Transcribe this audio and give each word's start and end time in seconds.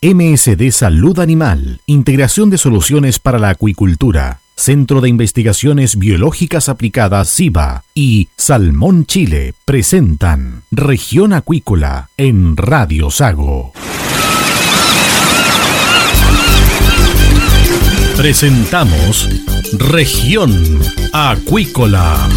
MSD 0.00 0.70
Salud 0.70 1.18
Animal, 1.18 1.80
Integración 1.86 2.50
de 2.50 2.58
Soluciones 2.58 3.18
para 3.18 3.40
la 3.40 3.48
Acuicultura, 3.48 4.38
Centro 4.54 5.00
de 5.00 5.08
Investigaciones 5.08 5.98
Biológicas 5.98 6.68
Aplicadas 6.68 7.28
SIBA 7.30 7.82
y 7.94 8.28
Salmón 8.36 9.06
Chile 9.06 9.54
presentan 9.64 10.62
Región 10.70 11.32
Acuícola 11.32 12.10
en 12.16 12.56
Radio 12.56 13.10
Sago. 13.10 13.72
Presentamos 18.16 19.28
Región 19.72 20.78
Acuícola. 21.12 22.28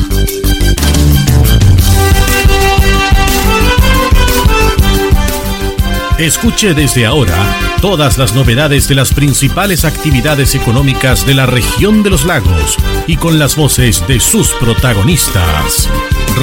Escuche 6.21 6.75
desde 6.75 7.07
ahora 7.07 7.35
todas 7.81 8.19
las 8.19 8.35
novedades 8.35 8.87
de 8.87 8.93
las 8.93 9.11
principales 9.11 9.85
actividades 9.85 10.53
económicas 10.53 11.25
de 11.25 11.33
la 11.33 11.47
región 11.47 12.03
de 12.03 12.11
los 12.11 12.25
lagos 12.25 12.77
y 13.07 13.15
con 13.15 13.39
las 13.39 13.55
voces 13.55 14.05
de 14.07 14.19
sus 14.19 14.51
protagonistas. 14.51 15.89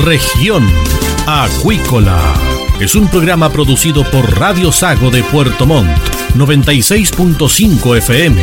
Región 0.05 0.69
Acuícola 1.29 2.19
es 2.81 2.97
un 2.97 3.07
programa 3.07 3.53
producido 3.53 4.03
por 4.03 4.41
Radio 4.41 4.73
Sago 4.73 5.13
de 5.13 5.23
Puerto 5.23 5.65
Montt 5.65 5.97
96.5 6.35 7.99
FM 7.99 8.43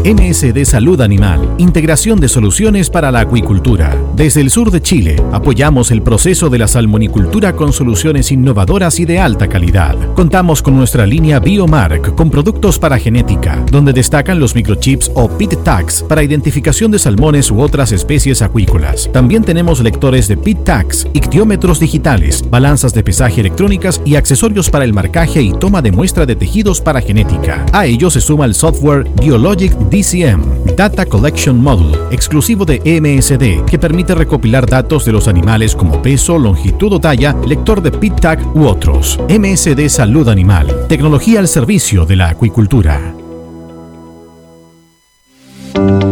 MSD 0.09 0.65
Salud 0.65 1.03
Animal, 1.03 1.57
integración 1.59 2.19
de 2.19 2.31
soluciones 2.31 2.89
para 2.89 3.13
la 3.13 3.21
acuicultura. 3.21 3.95
Desde 4.17 4.41
el 4.41 4.51
sur 4.51 4.71
de 4.71 4.81
Chile, 4.81 5.23
apoyamos 5.33 5.91
el 5.91 6.01
proceso 6.01 6.49
de 6.49 6.57
la 6.57 6.67
salmonicultura 6.67 7.55
con 7.55 7.75
soluciones 7.75 8.33
innovadoras 8.33 9.01
y 9.01 9.05
de 9.05 9.19
alta 9.19 9.51
calidad. 9.51 10.15
Contamos 10.15 10.63
con 10.63 10.79
nuestra 10.79 11.05
línea 11.05 11.41
Biomark 11.41 12.15
con 12.15 12.31
productos 12.31 12.79
para 12.79 12.99
genética, 12.99 13.63
donde 13.71 13.93
destacan 13.93 14.41
los 14.41 14.55
microchips 14.55 15.11
o 15.15 15.29
pit 15.29 15.63
tags 15.63 16.03
para 16.09 16.23
identificación 16.23 16.91
de 16.91 16.99
salmones 16.99 17.51
u 17.51 17.61
otras 17.61 17.93
especies 17.93 18.41
acuícolas. 18.41 19.11
También 19.13 19.45
tenemos 19.45 19.81
lectores 19.81 20.27
de 20.27 20.39
pit 20.39 20.65
tags, 20.65 21.07
ictiómetros 21.13 21.81
digitales, 21.81 22.43
balanzas 22.49 22.95
de 22.95 23.05
pesaje 23.05 23.43
electrónicas 23.43 24.01
y 24.07 24.17
accesorios 24.17 24.71
para 24.71 24.87
el 24.87 24.95
marcaje 24.95 25.43
y 25.43 25.53
toma 25.53 25.83
de 25.83 25.93
muestra 25.93 26.25
de 26.25 26.35
tejidos 26.35 26.81
para 26.81 27.03
genética. 27.03 27.67
A 27.75 27.85
ello 27.85 28.09
se 28.09 28.23
suma 28.23 28.47
el 28.47 28.55
software 28.55 29.07
Biologic 29.21 29.77
DCM, 29.99 30.77
Data 30.77 31.05
Collection 31.05 31.61
Module, 31.61 31.99
exclusivo 32.13 32.65
de 32.65 32.79
MSD, 32.85 33.65
que 33.69 33.81
permite 33.81 34.15
recopilar 34.15 34.65
datos 34.65 35.05
de 35.05 35.11
los 35.11 35.27
animales 35.27 35.75
como 35.75 36.01
peso, 36.01 36.39
longitud 36.39 36.93
o 36.93 37.01
talla, 37.01 37.35
lector 37.45 37.83
de 37.83 37.91
pit 37.91 38.15
tag 38.21 38.41
u 38.57 38.67
otros. 38.67 39.19
MSD 39.29 39.89
Salud 39.89 40.29
Animal, 40.29 40.87
tecnología 40.89 41.41
al 41.41 41.49
servicio 41.49 42.07
de 42.07 42.15
la 42.15 42.29
acuicultura. 42.29 43.18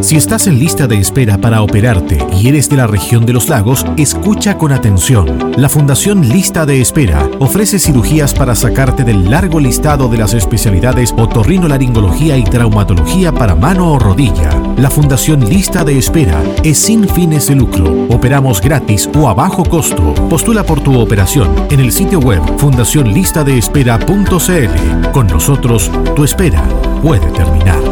Si 0.07 0.15
estás 0.15 0.47
en 0.47 0.61
lista 0.61 0.87
de 0.87 1.01
espera 1.01 1.37
para 1.37 1.63
operarte 1.63 2.25
y 2.41 2.47
eres 2.47 2.69
de 2.69 2.77
la 2.77 2.87
región 2.87 3.27
de 3.27 3.33
los 3.33 3.49
lagos, 3.49 3.85
escucha 3.97 4.57
con 4.57 4.71
atención. 4.71 5.53
La 5.57 5.69
Fundación 5.69 6.29
Lista 6.29 6.65
de 6.65 6.81
Espera 6.81 7.29
ofrece 7.41 7.81
cirugías 7.81 8.33
para 8.33 8.55
sacarte 8.55 9.03
del 9.03 9.29
largo 9.29 9.59
listado 9.59 10.07
de 10.07 10.19
las 10.19 10.33
especialidades 10.33 11.13
otorrinolaringología 11.19 12.39
y 12.39 12.45
traumatología 12.45 13.33
para 13.33 13.57
mano 13.57 13.95
o 13.95 13.99
rodilla. 13.99 14.51
La 14.77 14.91
Fundación 14.91 15.45
Lista 15.45 15.83
de 15.83 15.99
Espera 15.99 16.41
es 16.63 16.79
sin 16.79 17.09
fines 17.09 17.49
de 17.49 17.57
lucro. 17.57 18.07
Operamos 18.09 18.61
gratis 18.61 19.11
o 19.19 19.29
a 19.29 19.35
bajo 19.35 19.65
costo. 19.65 20.15
Postula 20.31 20.63
por 20.63 20.83
tu 20.83 21.01
operación 21.01 21.53
en 21.69 21.81
el 21.81 21.91
sitio 21.91 22.21
web 22.21 22.43
fundacionlistadeespera.cl. 22.59 25.11
Con 25.11 25.27
nosotros, 25.27 25.91
tu 26.15 26.23
espera 26.23 26.63
puede 27.03 27.27
terminar. 27.33 27.86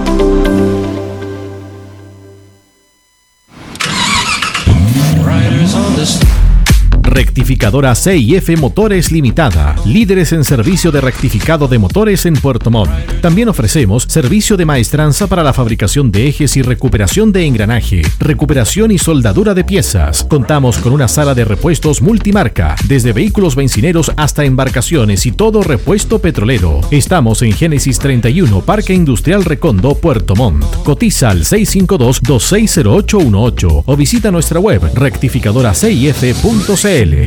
Rectificadora 7.34 7.97
CIF 7.97 8.56
Motores 8.61 9.11
Limitada, 9.11 9.75
líderes 9.84 10.33
en 10.33 10.45
servicio 10.45 10.93
de 10.93 11.00
rectificado 11.00 11.67
de 11.67 11.81
motores 11.81 12.27
en 12.27 12.34
Puerto 12.34 12.71
Montt. 12.71 12.93
También 13.21 13.49
ofrecemos 13.49 14.05
servicio 14.09 14.56
de 14.56 14.65
maestranza 14.65 15.27
para 15.27 15.43
la 15.43 15.53
fabricación 15.53 16.12
de 16.12 16.28
ejes 16.28 16.56
y 16.56 16.62
recuperación 16.62 17.33
de 17.33 17.44
engranaje, 17.44 18.03
recuperación 18.21 18.93
y 18.93 18.99
soldadura 18.99 19.53
de 19.53 19.65
piezas. 19.65 20.23
Contamos 20.23 20.78
con 20.78 20.93
una 20.93 21.09
sala 21.09 21.34
de 21.34 21.44
repuestos 21.44 22.03
multimarca, 22.03 22.77
desde 22.87 23.12
vehículos 23.12 23.56
bencineros 23.56 24.12
hasta 24.17 24.44
embarcaciones 24.44 25.27
y 25.27 25.33
todo 25.33 25.65
repuesto 25.65 26.21
petrolero. 26.21 26.83
Estamos 26.93 27.43
en 27.43 27.50
Génesis 27.50 27.99
31, 27.99 28.61
Parque 28.61 28.94
Industrial 28.94 29.44
Recondo, 29.44 29.97
Puerto 29.97 30.37
Montt. 30.37 30.65
Cotiza 30.84 31.31
al 31.31 31.41
652-260818 31.41 33.83
o 33.87 33.97
visita 33.97 34.31
nuestra 34.31 34.61
web 34.61 34.83
rectificadoracif.cl. 34.94 37.24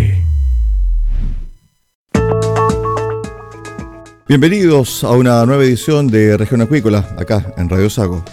Bienvenidos 4.28 5.06
a 5.06 5.12
una 5.12 5.46
nueva 5.46 5.64
edición 5.64 6.10
de 6.10 6.36
Región 6.36 6.60
Acuícola, 6.60 7.08
acá 7.18 7.54
en 7.56 7.70
Radio 7.70 7.90
Sago. 7.90 8.26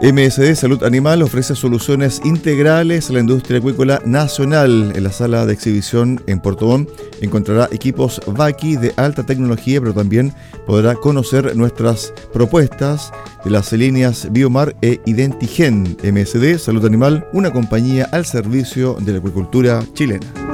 MSD 0.00 0.54
Salud 0.54 0.84
Animal 0.84 1.22
ofrece 1.22 1.56
soluciones 1.56 2.20
integrales 2.24 3.10
a 3.10 3.14
la 3.14 3.20
industria 3.20 3.58
acuícola 3.58 4.00
nacional. 4.04 4.92
En 4.94 5.02
la 5.02 5.10
sala 5.10 5.46
de 5.46 5.52
exhibición 5.52 6.22
en 6.28 6.38
Puerto 6.38 6.68
Montt 6.68 6.90
encontrará 7.20 7.68
equipos 7.72 8.20
VACI 8.24 8.76
de 8.76 8.94
alta 8.96 9.26
tecnología, 9.26 9.80
pero 9.80 9.92
también 9.92 10.32
podrá 10.64 10.94
conocer 10.94 11.56
nuestras 11.56 12.14
propuestas 12.32 13.10
de 13.44 13.50
las 13.50 13.72
líneas 13.72 14.28
Biomar 14.30 14.76
e 14.80 15.00
Identigen. 15.06 15.96
MSD 16.04 16.56
Salud 16.58 16.86
Animal, 16.86 17.26
una 17.32 17.52
compañía 17.52 18.08
al 18.12 18.24
servicio 18.26 18.96
de 19.00 19.10
la 19.10 19.18
acuicultura 19.18 19.84
chilena. 19.94 20.51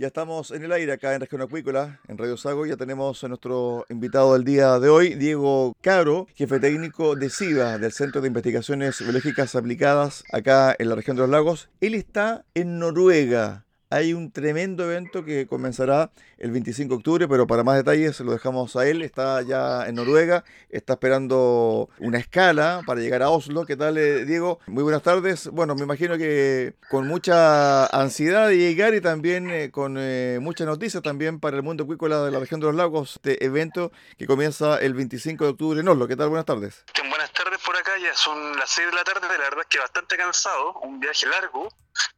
Ya 0.00 0.06
estamos 0.06 0.52
en 0.52 0.62
el 0.62 0.70
aire 0.70 0.92
acá 0.92 1.12
en 1.12 1.20
Región 1.20 1.42
Acuícola, 1.42 1.98
en 2.06 2.18
Radio 2.18 2.36
Sago. 2.36 2.64
Ya 2.66 2.76
tenemos 2.76 3.24
a 3.24 3.26
nuestro 3.26 3.84
invitado 3.88 4.34
del 4.34 4.44
día 4.44 4.78
de 4.78 4.88
hoy, 4.88 5.16
Diego 5.16 5.76
Cabro, 5.80 6.28
jefe 6.36 6.60
técnico 6.60 7.16
de 7.16 7.28
SIVA, 7.28 7.78
del 7.78 7.90
Centro 7.90 8.20
de 8.20 8.28
Investigaciones 8.28 9.00
Biológicas 9.00 9.56
Aplicadas 9.56 10.22
acá 10.32 10.76
en 10.78 10.88
la 10.88 10.94
región 10.94 11.16
de 11.16 11.22
los 11.22 11.30
lagos. 11.30 11.68
Él 11.80 11.96
está 11.96 12.44
en 12.54 12.78
Noruega, 12.78 13.66
hay 13.90 14.12
un 14.12 14.30
tremendo 14.30 14.84
evento 14.84 15.24
que 15.24 15.46
comenzará 15.46 16.10
el 16.36 16.50
25 16.50 16.88
de 16.88 16.96
octubre, 16.96 17.28
pero 17.28 17.46
para 17.46 17.64
más 17.64 17.76
detalles 17.76 18.20
lo 18.20 18.32
dejamos 18.32 18.76
a 18.76 18.86
él. 18.86 19.02
Está 19.02 19.42
ya 19.42 19.86
en 19.86 19.94
Noruega, 19.94 20.44
está 20.68 20.94
esperando 20.94 21.88
una 21.98 22.18
escala 22.18 22.82
para 22.86 23.00
llegar 23.00 23.22
a 23.22 23.30
Oslo. 23.30 23.64
¿Qué 23.64 23.76
tal, 23.76 23.96
eh, 23.96 24.24
Diego? 24.24 24.60
Muy 24.66 24.82
buenas 24.82 25.02
tardes. 25.02 25.48
Bueno, 25.48 25.74
me 25.74 25.82
imagino 25.82 26.18
que 26.18 26.74
con 26.90 27.06
mucha 27.06 27.86
ansiedad 27.86 28.48
de 28.48 28.58
llegar 28.58 28.94
y 28.94 29.00
también 29.00 29.50
eh, 29.50 29.70
con 29.70 29.96
eh, 29.98 30.38
muchas 30.40 30.66
noticias 30.66 31.02
también 31.02 31.40
para 31.40 31.56
el 31.56 31.62
mundo 31.62 31.84
acuícola 31.84 32.22
de 32.24 32.30
la 32.30 32.40
región 32.40 32.60
de 32.60 32.66
los 32.66 32.74
lagos, 32.74 33.16
este 33.16 33.44
evento 33.44 33.90
que 34.18 34.26
comienza 34.26 34.78
el 34.78 34.94
25 34.94 35.44
de 35.44 35.50
octubre 35.50 35.80
en 35.80 35.88
Oslo. 35.88 36.06
¿Qué 36.06 36.16
tal? 36.16 36.28
Buenas 36.28 36.46
tardes. 36.46 36.84
Buenas 37.08 37.32
tardes 37.32 37.58
por 37.64 37.76
acá, 37.76 37.92
ya 37.98 38.14
son 38.14 38.56
las 38.56 38.70
6 38.70 38.88
de 38.90 38.94
la 38.94 39.04
tarde, 39.04 39.26
la 39.28 39.36
verdad 39.36 39.60
es 39.60 39.66
que 39.66 39.78
bastante 39.78 40.16
cansado, 40.16 40.74
un 40.82 41.00
viaje 41.00 41.26
largo, 41.26 41.68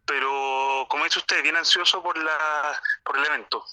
pero 0.04 0.86
como 0.88 1.04
dice 1.04 1.18
usted, 1.18 1.42
bien 1.42 1.56
ansioso 1.56 2.02
por, 2.02 2.16
la, 2.16 2.80
por 3.04 3.18
el 3.18 3.24
evento. 3.24 3.64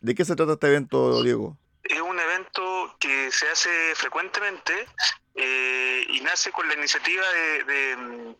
¿De 0.00 0.14
qué 0.14 0.24
se 0.24 0.34
trata 0.36 0.54
este 0.54 0.66
evento, 0.68 1.22
Diego? 1.22 1.56
Es 1.84 2.00
un 2.00 2.18
evento 2.18 2.96
que 2.98 3.30
se 3.30 3.48
hace 3.48 3.94
frecuentemente 3.94 4.86
eh, 5.34 6.04
y 6.10 6.20
nace 6.20 6.52
con 6.52 6.68
la 6.68 6.74
iniciativa 6.74 7.24
de, 7.32 8.34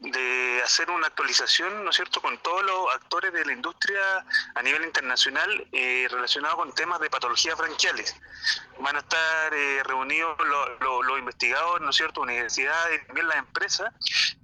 de, 0.00 0.62
hacer 0.64 0.90
una 0.90 1.06
actualización, 1.06 1.84
¿no 1.84 1.90
es 1.90 1.96
cierto?, 1.96 2.20
con 2.20 2.38
todos 2.38 2.64
los 2.64 2.94
actores 2.94 3.32
de 3.32 3.44
la 3.44 3.52
industria 3.52 4.24
a 4.54 4.62
nivel 4.62 4.84
internacional 4.84 5.68
eh, 5.72 6.08
relacionados 6.10 6.56
con 6.56 6.72
temas 6.72 7.00
de 7.00 7.10
patologías 7.10 7.56
branquiales. 7.56 8.16
Van 8.80 8.96
a 8.96 8.98
estar 8.98 9.54
eh, 9.54 9.82
reunidos 9.84 10.36
los, 10.80 11.18
investigadores, 11.18 11.82
¿no 11.82 11.90
es 11.90 11.96
cierto?, 11.96 12.22
universidades 12.22 13.06
también 13.06 13.28
las 13.28 13.36
empresas, 13.36 13.92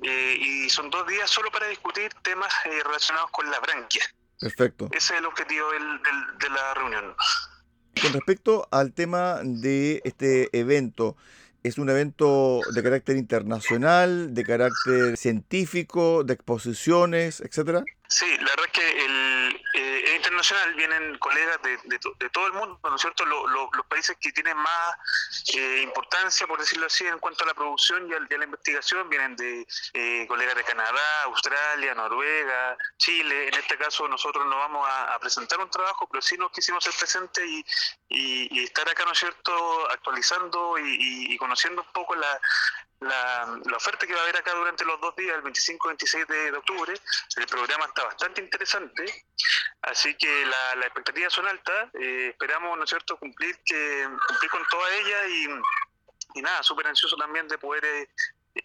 y 0.03 0.71
son 0.71 0.91
dos 0.91 1.07
días 1.09 1.29
solo 1.29 1.51
para 1.51 1.67
discutir 1.67 2.13
temas 2.23 2.53
relacionados 2.65 3.31
con 3.33 3.51
la 3.51 3.59
branquia. 3.59 4.05
Perfecto. 4.39 4.89
Ese 4.93 5.15
es 5.15 5.19
el 5.19 5.27
objetivo 5.27 5.71
del, 5.73 6.01
de 6.39 6.51
la 6.51 6.75
reunión. 6.75 7.17
Con 8.01 8.13
respecto 8.13 8.69
al 8.71 8.95
tema 8.95 9.41
de 9.43 10.01
este 10.05 10.49
evento, 10.59 11.17
es 11.63 11.79
un 11.79 11.91
evento 11.91 12.61
de 12.75 12.83
carácter 12.83 13.17
internacional, 13.17 14.35
de 14.35 14.45
carácter 14.45 15.17
científico, 15.17 16.25
de 16.25 16.35
exposiciones, 16.35 17.41
etcétera. 17.41 17.85
Sí, 18.09 18.27
la 18.39 18.51
verdad 18.51 18.67
es 18.67 18.73
que 18.73 19.05
el, 19.05 19.61
eh, 20.05 20.17
internacional 20.17 20.75
vienen 20.75 21.19
colegas 21.19 21.61
de, 21.63 21.79
de, 21.85 22.31
todo 22.31 22.47
el 22.47 22.53
mundo, 22.53 22.79
¿no 22.83 22.95
es 22.95 23.01
cierto? 23.01 23.25
los 23.25 23.87
países 23.89 24.17
que 24.21 24.33
tienen 24.33 24.57
más 24.57 24.97
eh, 25.55 25.81
importancia, 25.83 26.47
por 26.47 26.59
decirlo 26.59 26.87
así, 26.87 27.07
en 27.07 27.19
cuanto 27.19 27.45
a 27.45 27.49
la 27.49 27.55
producción 27.55 28.09
y 28.09 28.15
a, 28.15 28.39
la 28.39 28.45
investigación, 28.45 29.09
vienen 29.09 29.37
de 29.37 29.67
eh, 29.95 30.27
colegas 30.29 30.57
de 30.57 30.65
Canadá, 30.65 31.23
Australia, 31.25 31.95
Noruega, 31.95 32.77
Chile. 32.99 33.49
En 33.49 33.55
este 33.55 33.77
caso 33.77 34.09
nosotros 34.09 34.47
no 34.47 34.57
vamos 34.57 34.87
a, 34.89 35.19
presentar 35.21 35.61
un 35.61 35.71
trabajo, 35.71 36.09
pero 36.11 36.23
sí 36.23 36.37
nos 36.39 36.51
quisimos 36.51 36.83
ser 36.83 36.95
presentes 36.99 37.45
y, 37.45 37.65
y, 38.09 38.65
estar 38.65 38.89
acá, 38.89 39.05
¿no 39.05 39.13
es 39.13 39.19
cierto?, 39.19 39.91
actualizando 39.91 40.79
y, 40.79 41.33
y 41.33 41.37
conociendo 41.37 41.83
un 41.83 41.93
poco 41.93 42.15
la, 42.15 42.41
la, 43.01 43.77
oferta 43.77 44.07
que 44.07 44.13
va 44.13 44.21
a 44.21 44.23
haber 44.25 44.37
acá 44.37 44.55
durante 44.55 44.85
los 44.85 45.01
dos 45.01 45.17
días, 45.17 45.35
el 45.37 45.43
25 45.43 45.87
y 45.87 45.91
26 45.91 46.29
de, 46.29 46.53
octubre. 46.53 46.95
El 47.37 47.47
programa 47.47 47.87
está 47.87 48.05
bastante 48.05 48.43
interesante, 48.43 49.25
así 49.83 50.15
que 50.15 50.47
las 50.47 50.85
expectativas 50.85 51.33
son 51.33 51.47
altas. 51.49 51.89
Eh, 51.95 52.29
esperamos, 52.31 52.77
¿no 52.77 52.85
es 52.85 52.91
cierto?, 52.91 53.17
cumplir, 53.17 53.59
que, 53.65 54.09
cumplir 54.29 54.51
con 54.51 54.63
toda 54.71 54.95
ella 54.97 55.27
y, 55.29 56.39
y 56.39 56.43
nada, 56.43 56.63
súper 56.63 56.87
ansioso 56.87 57.17
también 57.17 57.49
de 57.49 57.59
poder 57.59 57.85
eh, 57.85 58.09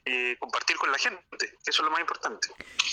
eh, 0.05 0.35
compartir 0.39 0.77
con 0.77 0.91
la 0.91 0.97
gente, 0.97 1.23
eso 1.39 1.57
es 1.65 1.79
lo 1.79 1.91
más 1.91 2.01
importante. 2.01 2.49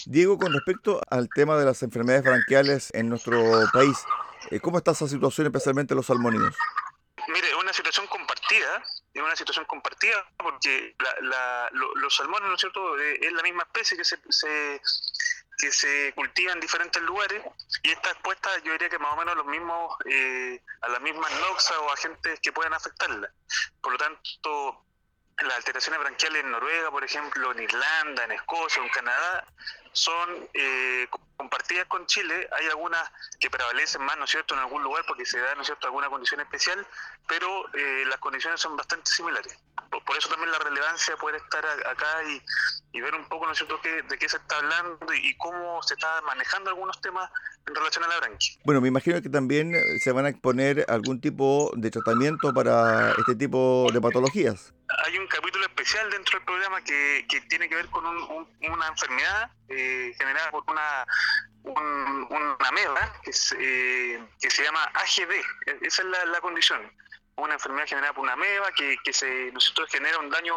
Diego, 0.06 0.38
con 0.38 0.52
respecto 0.52 1.00
al 1.08 1.28
tema 1.28 1.56
de 1.56 1.64
las 1.64 1.82
enfermedades 1.82 2.22
branquiales 2.22 2.90
en 2.92 3.08
nuestro 3.08 3.64
país, 3.72 3.96
¿cómo 4.60 4.78
está 4.78 4.92
esa 4.92 5.08
situación, 5.08 5.46
especialmente 5.46 5.94
los 5.94 6.06
salmónidos? 6.06 6.54
Mire, 7.28 7.48
es 7.48 7.54
una 7.54 7.72
situación 7.72 8.06
compartida, 8.08 8.84
es 9.14 9.22
una 9.22 9.36
situación 9.36 9.64
compartida 9.66 10.26
porque 10.36 10.96
los 11.72 12.14
salmones, 12.14 12.48
¿no 12.48 12.54
es 12.54 12.60
cierto?, 12.60 12.98
eh, 12.98 13.18
es 13.20 13.32
la 13.32 13.42
misma 13.42 13.62
especie 13.64 13.96
que 13.96 14.04
se, 14.04 14.18
que 15.58 15.72
se 15.72 16.12
cultiva 16.14 16.52
en 16.52 16.60
diferentes 16.60 17.02
lugares 17.02 17.42
y 17.82 17.90
está 17.90 18.10
expuesta, 18.10 18.50
yo 18.64 18.72
diría 18.72 18.88
que 18.88 18.98
más 18.98 19.12
o 19.12 19.16
menos 19.16 19.36
los 19.36 19.46
mismos, 19.46 19.96
eh, 20.06 20.62
a 20.80 20.88
las 20.88 21.00
mismas 21.00 21.30
noxas 21.40 21.76
o 21.78 21.92
agentes 21.92 22.40
que 22.40 22.52
puedan 22.52 22.72
afectarla. 22.72 23.30
Por 23.80 23.92
lo 23.92 23.98
tanto, 23.98 24.84
las 25.38 25.56
alteraciones 25.56 26.00
branquiales 26.00 26.44
en 26.44 26.50
Noruega, 26.50 26.90
por 26.90 27.04
ejemplo, 27.04 27.52
en 27.52 27.62
Irlanda, 27.62 28.24
en 28.24 28.32
Escocia, 28.32 28.82
en 28.82 28.88
Canadá, 28.90 29.44
son 29.92 30.48
eh, 30.54 31.08
compartidas 31.36 31.86
con 31.86 32.06
Chile. 32.06 32.48
Hay 32.52 32.66
algunas 32.66 33.10
que 33.40 33.50
prevalecen 33.50 34.02
más, 34.02 34.16
¿no 34.16 34.24
es 34.24 34.30
cierto?, 34.30 34.54
en 34.54 34.60
algún 34.60 34.82
lugar 34.82 35.04
porque 35.06 35.26
se 35.26 35.38
da, 35.38 35.54
¿no 35.54 35.62
es 35.62 35.66
cierto?, 35.66 35.86
alguna 35.86 36.08
condición 36.08 36.40
especial, 36.40 36.86
pero 37.26 37.66
eh, 37.74 38.04
las 38.06 38.18
condiciones 38.18 38.60
son 38.60 38.76
bastante 38.76 39.10
similares. 39.10 39.58
Por, 40.00 40.16
eso 40.16 40.28
también 40.28 40.50
la 40.50 40.58
relevancia 40.58 41.14
de 41.14 41.20
poder 41.20 41.36
estar 41.36 41.64
acá 41.86 42.22
y, 42.92 43.00
ver 43.00 43.14
un 43.14 43.28
poco, 43.28 43.46
¿no 43.46 43.52
es 43.52 43.58
cierto?, 43.58 43.78
de 43.82 44.18
qué 44.18 44.28
se 44.28 44.36
está 44.36 44.56
hablando 44.56 45.14
y, 45.14 45.36
cómo 45.36 45.82
se 45.82 45.94
está 45.94 46.20
manejando 46.22 46.70
algunos 46.70 47.00
temas 47.00 47.30
en 47.66 47.74
relación 47.74 48.04
a 48.04 48.08
la 48.08 48.18
branquia. 48.18 48.54
Bueno, 48.64 48.80
me 48.80 48.88
imagino 48.88 49.20
que 49.22 49.28
también 49.28 49.74
se 50.00 50.12
van 50.12 50.26
a 50.26 50.30
exponer 50.30 50.84
algún 50.88 51.20
tipo 51.20 51.70
de 51.76 51.90
tratamiento 51.90 52.52
para 52.52 53.12
este 53.18 53.34
tipo 53.34 53.86
de 53.92 54.00
patologías 54.00 54.72
hay 55.04 55.18
un 55.18 55.26
capítulo 55.26 55.64
especial 55.64 56.10
dentro 56.10 56.38
del 56.38 56.44
programa 56.44 56.82
que, 56.82 57.24
que 57.28 57.40
tiene 57.42 57.68
que 57.68 57.76
ver 57.76 57.88
con 57.88 58.04
una 58.06 58.88
enfermedad 58.88 59.50
eh, 59.68 60.14
generada 60.18 60.50
por 60.50 60.64
una, 60.68 61.06
una 61.64 62.68
ameba 62.68 63.12
que, 63.22 63.30
eh, 63.58 64.22
que 64.40 64.50
se 64.50 64.62
llama 64.62 64.82
AGD. 64.94 65.32
Esa 65.82 66.02
es 66.02 66.08
la, 66.08 66.40
condición. 66.40 66.80
Una 67.42 67.54
enfermedad 67.54 67.88
generada 67.88 68.12
por 68.12 68.22
una 68.22 68.34
ameba 68.34 68.70
que, 68.72 68.96
que 69.04 69.12
se, 69.12 69.50
nosotros 69.52 69.90
genera 69.90 70.18
un 70.18 70.30
daño 70.30 70.54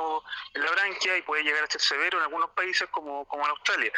en 0.53 0.63
la 0.63 0.71
branquia 0.71 1.17
y 1.17 1.21
puede 1.23 1.43
llegar 1.43 1.63
a 1.63 1.67
ser 1.67 1.81
severo 1.81 2.17
en 2.19 2.23
algunos 2.25 2.51
países 2.51 2.87
como, 2.89 3.25
como 3.25 3.43
en 3.43 3.49
Australia. 3.49 3.91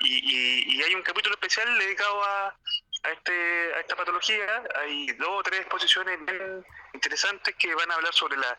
Y, 0.00 0.76
y 0.76 0.82
hay 0.82 0.94
un 0.94 1.02
capítulo 1.02 1.34
especial 1.34 1.78
dedicado 1.78 2.24
a, 2.24 2.56
a, 3.02 3.10
este, 3.10 3.32
a 3.76 3.80
esta 3.80 3.96
patología. 3.96 4.46
Hay 4.80 5.06
dos 5.12 5.28
o 5.30 5.42
tres 5.42 5.60
exposiciones 5.60 6.18
bien 6.24 6.64
interesantes 6.94 7.54
que 7.58 7.74
van 7.74 7.90
a 7.90 7.94
hablar 7.94 8.12
sobre 8.12 8.36
la, 8.36 8.58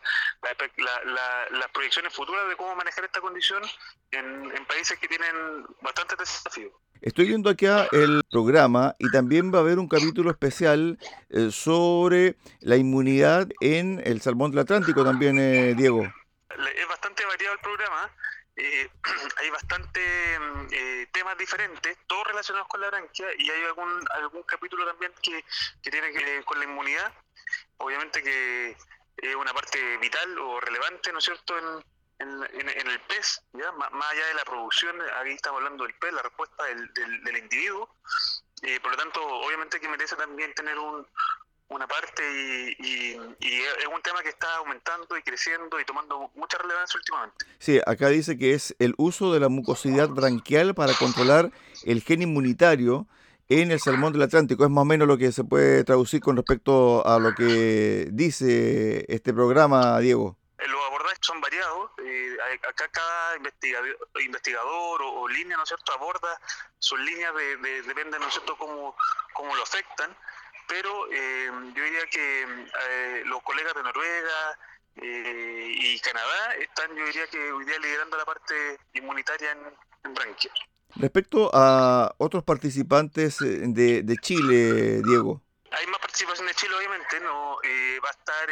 las 1.50 1.68
proyecciones 1.72 2.12
futuras 2.12 2.48
de 2.48 2.56
cómo 2.56 2.74
manejar 2.74 3.04
esta 3.04 3.20
condición 3.20 3.62
en, 4.10 4.52
países 4.66 4.98
que 4.98 5.08
tienen 5.08 5.64
bastantes 5.82 6.18
desafíos. 6.18 6.72
Estoy 7.00 7.26
viendo 7.26 7.50
acá 7.50 7.86
el 7.92 8.22
programa 8.30 8.94
y 8.98 9.10
también 9.10 9.52
va 9.52 9.58
a 9.58 9.60
haber 9.60 9.78
un 9.78 9.88
capítulo 9.88 10.30
especial 10.30 10.98
eh, 11.28 11.50
sobre 11.50 12.36
la 12.60 12.76
inmunidad 12.76 13.48
en 13.60 14.00
el 14.04 14.22
salmón 14.22 14.52
del 14.52 14.60
Atlántico 14.60 15.04
también, 15.04 15.38
eh, 15.38 15.74
Diego. 15.74 16.02
Es 16.02 16.88
bastante 16.88 17.24
variado 17.26 17.54
el 17.54 17.60
programa 17.60 18.10
eh, 18.56 18.88
hay 19.38 19.50
bastante 19.50 20.38
mm, 20.38 20.66
eh, 20.70 21.08
temas 21.12 21.36
diferentes, 21.38 21.98
todos 22.06 22.26
relacionados 22.26 22.68
con 22.68 22.80
la 22.80 22.88
branquia, 22.88 23.26
y 23.38 23.50
hay 23.50 23.64
algún 23.64 24.04
algún 24.12 24.42
capítulo 24.44 24.86
también 24.86 25.12
que, 25.22 25.44
que 25.82 25.90
tiene 25.90 26.12
que 26.12 26.24
ver 26.24 26.44
con 26.44 26.58
la 26.58 26.64
inmunidad. 26.64 27.12
Obviamente 27.78 28.22
que 28.22 28.76
es 29.16 29.34
una 29.34 29.52
parte 29.52 29.96
vital 29.98 30.38
o 30.38 30.60
relevante, 30.60 31.12
¿no 31.12 31.18
es 31.18 31.24
cierto?, 31.24 31.58
en, 31.58 31.84
en, 32.18 32.88
el 32.88 33.00
pez, 33.02 33.42
¿ya? 33.52 33.72
Más, 33.72 33.90
allá 33.92 34.26
de 34.26 34.34
la 34.34 34.44
producción, 34.44 34.96
aquí 35.20 35.30
estamos 35.30 35.58
hablando 35.58 35.84
del 35.84 35.94
pez, 35.94 36.12
la 36.12 36.22
respuesta 36.22 36.64
del, 36.64 36.92
del, 36.94 37.36
individuo. 37.36 37.88
Eh, 38.62 38.80
por 38.80 38.92
lo 38.92 38.96
tanto, 38.96 39.20
obviamente 39.22 39.80
que 39.80 39.88
merece 39.88 40.16
también 40.16 40.54
tener 40.54 40.78
un, 40.78 41.06
una 41.68 41.86
parte 41.86 42.22
y, 42.78 43.16
es 43.78 43.86
un 43.86 44.02
tema 44.02 44.22
que 44.22 44.28
está 44.28 44.56
aumentando 44.56 45.16
y 45.16 45.22
creciendo 45.22 45.80
y 45.80 45.84
tomando 45.84 46.30
mucha 46.34 46.58
relevancia 46.58 46.98
últimamente. 46.98 47.46
Sí, 47.58 47.80
acá 47.86 48.08
dice 48.08 48.38
que 48.38 48.54
es 48.54 48.74
el 48.78 48.94
uso 48.96 49.32
de 49.32 49.40
la 49.40 49.48
mucosidad 49.48 50.08
branquial 50.08 50.74
para 50.74 50.94
controlar 50.94 51.50
el 51.84 52.02
gen 52.02 52.22
inmunitario 52.22 53.06
en 53.48 53.70
el 53.70 53.80
salmón 53.80 54.12
del 54.12 54.22
Atlántico. 54.22 54.64
Es 54.64 54.70
más 54.70 54.82
o 54.82 54.86
menos 54.86 55.06
lo 55.06 55.18
que 55.18 55.32
se 55.32 55.44
puede 55.44 55.84
traducir 55.84 56.20
con 56.20 56.36
respecto 56.36 57.06
a 57.06 57.18
lo 57.18 57.34
que 57.34 58.08
dice 58.10 59.04
este 59.08 59.32
programa, 59.32 59.98
Diego. 60.00 60.36
Eh, 60.58 60.68
los 60.68 60.80
abordajes 60.86 61.18
son 61.20 61.40
variados. 61.40 61.90
Eh, 62.04 62.36
acá 62.68 62.88
cada 62.88 63.36
investigador, 63.36 63.96
investigador 64.24 65.02
o, 65.02 65.28
línea, 65.28 65.56
¿no 65.56 65.62
es 65.62 65.68
cierto?, 65.68 65.92
aborda 65.92 66.40
sus 66.78 66.98
líneas, 67.00 67.34
de, 67.34 67.56
de, 67.56 67.82
depende, 67.82 68.18
¿no 68.18 68.26
es 68.26 68.32
cierto?, 68.32 68.56
cómo, 68.56 68.96
cómo 69.32 69.54
lo 69.54 69.62
afectan 69.62 70.14
pero 70.68 71.12
eh, 71.12 71.50
yo 71.74 71.84
diría 71.84 72.06
que 72.10 72.42
eh, 72.42 73.22
los 73.26 73.42
colegas 73.42 73.74
de 73.74 73.82
Noruega 73.82 74.58
eh, 74.96 75.72
y 75.74 75.98
Canadá 76.00 76.54
están, 76.60 76.94
yo 76.96 77.04
diría 77.06 77.26
que 77.26 77.52
hoy 77.52 77.64
día 77.64 77.78
liderando 77.78 78.16
la 78.16 78.24
parte 78.24 78.78
inmunitaria 78.94 79.52
en, 79.52 79.58
en. 80.04 80.14
Respecto 80.96 81.50
a 81.52 82.14
otros 82.18 82.44
participantes 82.44 83.38
de, 83.38 84.02
de, 84.02 84.16
Chile, 84.18 85.02
Diego. 85.02 85.42
Hay 85.72 85.86
más 85.88 85.98
participación 85.98 86.46
de 86.46 86.54
Chile, 86.54 86.74
obviamente. 86.76 87.18
no 87.20 87.56
Va 88.04 88.08
a 88.08 88.12
estar 88.12 88.48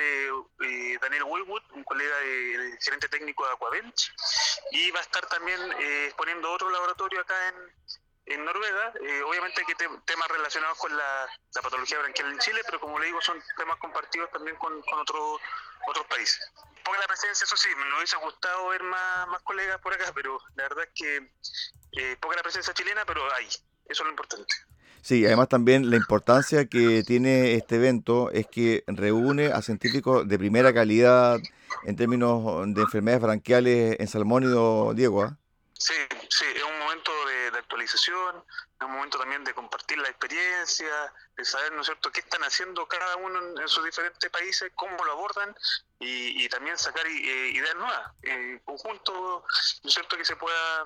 Daniel 1.00 1.22
Woolwood, 1.24 1.62
un 1.74 1.84
colega 1.84 2.16
de, 2.18 2.76
gerente 2.80 3.08
técnico 3.08 3.46
de 3.46 3.52
Aquabench, 3.52 4.12
y 4.72 4.90
va 4.90 4.98
a 4.98 5.02
estar 5.02 5.24
también 5.26 5.60
exponiendo 6.06 6.50
otro 6.50 6.68
laboratorio 6.70 7.20
acá 7.20 7.34
en, 7.48 7.54
en 8.26 8.44
Noruega. 8.44 8.92
Eh, 9.00 9.22
obviamente 9.22 9.62
hay 9.66 9.74
temas 10.04 10.28
relacionados 10.28 10.78
con 10.78 10.96
la, 10.96 11.28
patología 11.62 11.98
branquial 11.98 12.32
en 12.32 12.38
Chile, 12.38 12.60
pero 12.64 12.80
como 12.80 12.98
le 12.98 13.06
digo, 13.06 13.20
son 13.20 13.42
temas 13.56 13.78
compartidos 13.78 14.30
también 14.30 14.56
con, 14.56 14.80
con 14.82 15.00
otros 15.00 15.40
otros 15.86 16.06
países. 16.06 16.40
Poca 16.84 16.98
la 16.98 17.06
presencia, 17.06 17.44
eso 17.44 17.56
sí, 17.56 17.68
me 17.76 17.96
hubiese 17.96 18.16
gustado 18.16 18.68
ver 18.68 18.82
más, 18.82 19.28
más 19.28 19.42
colegas 19.42 19.80
por 19.80 19.92
acá, 19.94 20.12
pero 20.14 20.38
la 20.56 20.64
verdad 20.64 20.84
es 20.84 20.90
que 20.94 21.30
eh, 21.92 22.16
poca 22.20 22.36
la 22.36 22.42
presencia 22.42 22.74
chilena, 22.74 23.04
pero 23.06 23.22
hay, 23.34 23.46
eso 23.46 23.62
es 23.86 24.00
lo 24.00 24.10
importante. 24.10 24.54
Sí, 25.02 25.26
además 25.26 25.48
también 25.48 25.90
la 25.90 25.96
importancia 25.96 26.66
que 26.66 27.02
tiene 27.02 27.54
este 27.54 27.76
evento 27.76 28.30
es 28.30 28.46
que 28.46 28.84
reúne 28.86 29.46
a 29.46 29.60
científicos 29.60 30.28
de 30.28 30.38
primera 30.38 30.72
calidad 30.72 31.40
en 31.84 31.96
términos 31.96 32.64
de 32.72 32.82
enfermedades 32.82 33.22
branquiales 33.22 33.96
en 33.98 34.06
salmónido, 34.06 34.94
Diego. 34.94 35.24
¿ah? 35.24 35.36
Sí, 35.74 35.94
sí, 36.28 36.44
es 36.54 36.62
un 36.62 36.78
momento 36.78 37.10
es 37.84 38.08
un 38.08 38.92
momento 38.92 39.18
también 39.18 39.44
de 39.44 39.54
compartir 39.54 39.98
la 39.98 40.08
experiencia, 40.08 41.12
de 41.36 41.44
saber, 41.44 41.72
¿no 41.72 41.80
es 41.80 41.86
cierto?, 41.86 42.10
qué 42.10 42.20
están 42.20 42.42
haciendo 42.42 42.86
cada 42.86 43.16
uno 43.16 43.60
en, 43.60 43.68
sus 43.68 43.84
diferentes 43.84 44.30
países, 44.30 44.72
cómo 44.74 45.04
lo 45.04 45.12
abordan 45.12 45.54
y, 45.98 46.48
también 46.48 46.76
sacar 46.76 47.06
eh, 47.06 47.50
ideas 47.50 47.74
nuevas, 47.76 48.12
en 48.22 48.58
conjunto, 48.60 49.44
¿no 49.82 49.88
es 49.88 49.94
cierto?, 49.94 50.16
que 50.16 50.24
se 50.24 50.36
pueda 50.36 50.84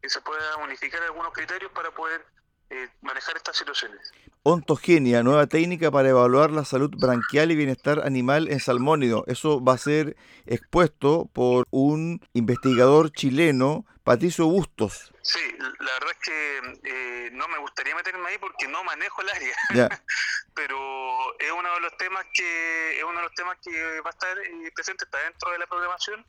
que 0.00 0.08
se 0.08 0.20
pueda 0.20 0.56
unificar 0.56 1.02
algunos 1.02 1.32
criterios 1.32 1.72
para 1.72 1.90
poder 1.94 2.24
eh, 2.68 2.88
manejar 3.00 3.36
estas 3.36 3.56
situaciones. 3.56 4.12
Ontogenia, 4.42 5.22
nueva 5.22 5.46
técnica 5.46 5.90
para 5.92 6.08
evaluar 6.08 6.50
la 6.50 6.64
salud 6.64 6.90
branquial 6.96 7.52
y 7.52 7.56
bienestar 7.56 8.00
animal 8.04 8.48
en 8.48 8.58
salmónido. 8.58 9.24
Eso 9.28 9.62
va 9.62 9.74
a 9.74 9.78
ser 9.78 10.16
expuesto 10.46 11.30
por 11.32 11.66
un 11.70 12.20
investigador 12.32 13.12
chileno, 13.12 13.84
Patricio 14.02 14.46
Bustos. 14.46 15.12
Sí, 15.22 15.40
la 15.58 15.92
verdad 15.92 16.10
es 16.10 16.18
que 16.18 16.58
eh, 16.84 17.30
no 17.32 17.46
me 17.48 17.58
gustaría 17.58 17.94
meterme 17.94 18.28
ahí 18.28 18.38
porque 18.38 18.66
no 18.66 18.82
manejo 18.82 19.22
el 19.22 19.28
área, 19.30 19.56
pero 20.54 21.38
es 21.38 21.52
uno 21.52 21.72
de 21.74 21.80
los 21.80 21.96
temas 21.96 22.26
que 22.32 22.98
es 22.98 23.04
uno 23.04 23.16
de 23.18 23.22
los 23.22 23.34
temas 23.34 23.56
que 23.62 24.00
va 24.00 24.10
a 24.10 24.12
estar 24.12 24.38
eh, 24.38 24.72
presente, 24.74 25.04
está 25.04 25.18
dentro 25.22 25.52
de 25.52 25.58
la 25.58 25.66
programación 25.68 26.26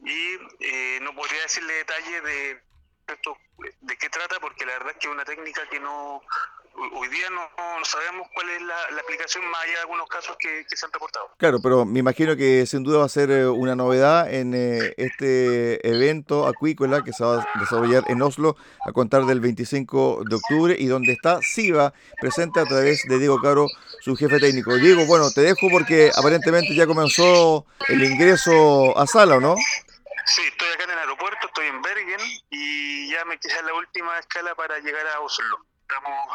y 0.00 0.38
no 1.02 1.14
podría 1.14 1.42
decirle 1.42 1.72
detalle 1.72 2.20
de 2.20 2.65
de 3.80 3.96
qué 3.96 4.08
trata, 4.08 4.40
porque 4.40 4.66
la 4.66 4.72
verdad 4.72 4.90
es 4.90 4.96
que 4.98 5.06
es 5.06 5.14
una 5.14 5.24
técnica 5.24 5.62
que 5.70 5.80
no 5.80 6.22
hoy 6.92 7.08
día 7.08 7.28
no, 7.30 7.40
sabemos 7.84 8.28
cuál 8.34 8.50
es 8.50 8.62
la, 8.62 9.00
aplicación 9.00 9.48
más 9.50 9.62
allá 9.62 9.72
de 9.74 9.80
algunos 9.80 10.08
casos 10.08 10.36
que, 10.38 10.64
se 10.68 10.84
han 10.84 10.92
reportado. 10.92 11.30
Claro, 11.38 11.60
pero 11.62 11.84
me 11.84 12.00
imagino 12.00 12.36
que 12.36 12.66
sin 12.66 12.82
duda 12.82 12.98
va 12.98 13.04
a 13.04 13.08
ser 13.08 13.30
eh, 13.30 13.46
una 13.46 13.74
novedad 13.74 14.32
en 14.32 14.52
eh, 14.54 14.94
este 14.96 15.86
evento 15.88 16.46
acuícola 16.46 17.02
que 17.02 17.12
se 17.12 17.24
va 17.24 17.42
a 17.42 17.60
desarrollar 17.60 18.04
en 18.08 18.20
Oslo 18.20 18.56
a 18.84 18.92
contar 18.92 19.24
del 19.24 19.40
25 19.40 20.24
de 20.28 20.36
octubre 20.36 20.76
y 20.78 20.86
donde 20.86 21.12
está 21.12 21.40
SIVA 21.40 21.94
presente 22.20 22.60
a 22.60 22.64
través 22.64 23.02
de 23.08 23.18
Diego 23.18 23.40
Caro, 23.40 23.66
su 24.00 24.16
jefe 24.16 24.38
técnico. 24.38 24.74
Diego, 24.74 25.06
bueno, 25.06 25.30
te 25.30 25.42
dejo 25.42 25.68
porque 25.70 26.10
aparentemente 26.14 26.74
ya 26.74 26.86
comenzó 26.86 27.66
el 27.88 28.02
ingreso 28.02 28.98
a 28.98 29.06
sala, 29.06 29.40
no? 29.40 29.56
Sí, 30.26 30.42
estoy 30.42 30.68
acá 30.74 30.84
en 30.84 30.90
el 30.90 30.98
aeropuerto, 30.98 31.46
estoy 31.46 31.66
en 31.66 31.80
Bergen 31.82 32.20
y 32.50 33.10
ya 33.10 33.24
me 33.24 33.38
queda 33.38 33.62
la 33.62 33.74
última 33.74 34.18
escala 34.18 34.54
para 34.56 34.78
llegar 34.80 35.06
a 35.06 35.20
Oslo. 35.20 35.64
Estamos 35.82 36.28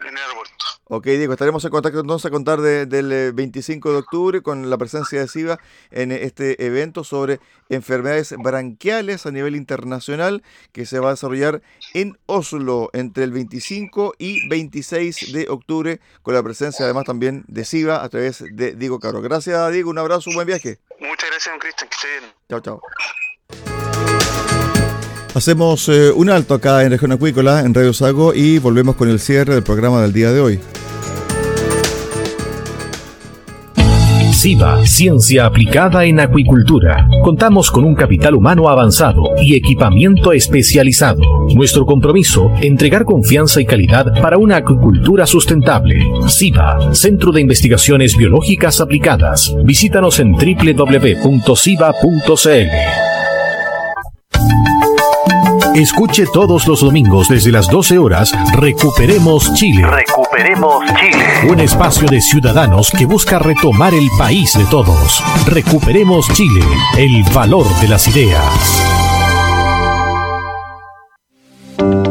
en 0.00 0.08
el 0.08 0.18
aeropuerto. 0.18 0.54
Ok, 0.84 1.04
Diego, 1.04 1.32
estaremos 1.32 1.64
en 1.64 1.70
contacto 1.70 2.00
entonces 2.00 2.26
a 2.26 2.30
contar 2.30 2.60
del 2.60 3.32
25 3.32 3.88
eh, 3.88 3.92
de 3.92 3.98
octubre 3.98 4.42
con 4.42 4.68
la 4.68 4.76
presencia 4.76 5.20
de 5.20 5.28
SIVA 5.28 5.58
en 5.90 6.12
este 6.12 6.66
evento 6.66 7.02
sobre 7.02 7.40
enfermedades 7.70 8.34
branquiales 8.36 9.24
a 9.24 9.30
nivel 9.30 9.56
internacional 9.56 10.42
que 10.72 10.84
se 10.84 10.98
va 10.98 11.08
a 11.08 11.12
desarrollar 11.12 11.62
en 11.94 12.18
Oslo 12.26 12.90
entre 12.92 13.24
el 13.24 13.32
25 13.32 14.14
y 14.18 14.48
26 14.48 15.32
de 15.32 15.48
octubre 15.48 16.00
con 16.22 16.34
la 16.34 16.42
presencia 16.42 16.84
además 16.84 17.04
también 17.04 17.44
de 17.48 17.64
SIVA 17.64 18.02
a 18.02 18.08
través 18.10 18.44
de 18.50 18.74
Diego 18.74 19.00
Caro. 19.00 19.22
Gracias, 19.22 19.72
Diego, 19.72 19.88
un 19.88 19.98
abrazo, 19.98 20.28
un 20.28 20.36
buen 20.36 20.46
viaje. 20.46 20.80
Muchas 20.98 21.30
gracias, 21.30 21.56
Cristian, 21.58 21.88
que 21.88 21.94
esté 21.94 22.20
bien. 22.20 22.32
Chao, 22.48 22.60
chao. 22.60 22.82
Hacemos 25.34 25.88
eh, 25.88 26.10
un 26.10 26.28
alto 26.28 26.54
acá 26.54 26.82
en 26.82 26.90
Región 26.90 27.12
Acuícola, 27.12 27.60
en 27.60 27.72
Radio 27.72 27.92
Sago, 27.92 28.34
y 28.34 28.58
volvemos 28.58 28.96
con 28.96 29.08
el 29.08 29.20
cierre 29.20 29.54
del 29.54 29.62
programa 29.62 30.02
del 30.02 30.12
día 30.12 30.32
de 30.32 30.40
hoy. 30.40 30.60
SIVA, 34.32 34.86
Ciencia 34.86 35.44
Aplicada 35.44 36.04
en 36.06 36.18
Acuicultura. 36.18 37.06
Contamos 37.22 37.70
con 37.70 37.84
un 37.84 37.94
capital 37.94 38.34
humano 38.34 38.70
avanzado 38.70 39.22
y 39.36 39.54
equipamiento 39.54 40.32
especializado. 40.32 41.46
Nuestro 41.54 41.84
compromiso, 41.84 42.50
entregar 42.62 43.04
confianza 43.04 43.60
y 43.60 43.66
calidad 43.66 44.06
para 44.22 44.38
una 44.38 44.56
acuicultura 44.56 45.26
sustentable. 45.26 46.02
SIVA, 46.26 46.94
Centro 46.94 47.32
de 47.32 47.42
Investigaciones 47.42 48.16
Biológicas 48.16 48.80
Aplicadas. 48.80 49.54
Visítanos 49.62 50.18
en 50.20 50.32
www.siva.cl. 50.32 51.20
Escuche 55.74 56.24
todos 56.32 56.66
los 56.66 56.80
domingos 56.80 57.28
desde 57.28 57.52
las 57.52 57.68
12 57.68 57.98
horas 57.98 58.32
Recuperemos 58.54 59.54
Chile. 59.54 59.86
Recuperemos 59.86 60.84
Chile. 60.98 61.48
Un 61.48 61.60
espacio 61.60 62.08
de 62.08 62.20
ciudadanos 62.20 62.90
que 62.90 63.06
busca 63.06 63.38
retomar 63.38 63.94
el 63.94 64.08
país 64.18 64.52
de 64.58 64.64
todos. 64.64 65.22
Recuperemos 65.46 66.28
Chile, 66.32 66.64
el 66.98 67.22
valor 67.32 67.66
de 67.80 67.88
las 67.88 68.08
ideas. 68.08 68.99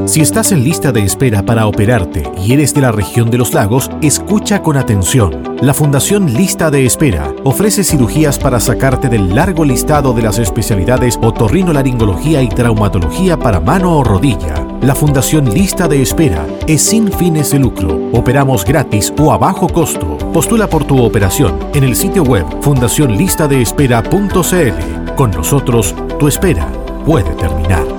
Si 0.10 0.22
estás 0.22 0.52
en 0.52 0.64
lista 0.64 0.92
de 0.92 1.04
espera 1.04 1.44
para 1.44 1.68
operarte 1.68 2.24
y 2.44 2.54
eres 2.54 2.74
de 2.74 2.82
la 2.82 2.92
región 2.92 3.30
de 3.30 3.38
los 3.38 3.54
lagos, 3.54 3.92
escucha 4.02 4.64
con 4.64 4.76
atención. 4.76 5.56
La 5.62 5.76
Fundación 5.76 6.34
Lista 6.34 6.72
de 6.72 6.88
Espera 6.88 7.32
ofrece 7.44 7.84
cirugías 7.84 8.40
para 8.40 8.60
sacarte 8.60 9.08
del 9.08 9.36
largo 9.36 9.64
listado 9.64 10.14
de 10.14 10.24
las 10.24 10.40
especialidades 10.40 11.20
otorrinolaringología 11.22 12.42
y 12.42 12.50
traumatología 12.50 13.38
para 13.38 13.60
mano 13.60 14.00
o 14.00 14.04
rodilla. 14.04 14.66
La 14.82 14.96
Fundación 14.96 15.54
Lista 15.54 15.88
de 15.88 16.02
Espera 16.02 16.44
es 16.66 16.82
sin 16.82 17.12
fines 17.12 17.52
de 17.52 17.60
lucro. 17.60 18.10
Operamos 18.12 18.66
gratis 18.66 19.14
o 19.20 19.32
a 19.32 19.38
bajo 19.38 19.70
costo. 19.70 20.18
Postula 20.34 20.66
por 20.66 20.86
tu 20.86 21.04
operación 21.04 21.60
en 21.76 21.84
el 21.84 21.96
sitio 21.96 22.24
web 22.24 22.48
fundacionlistadeespera.cl. 22.62 25.14
Con 25.16 25.30
nosotros, 25.30 25.94
tu 26.18 26.28
espera 26.28 26.68
puede 27.06 27.30
terminar. 27.36 27.99